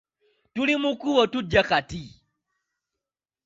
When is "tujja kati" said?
1.31-2.03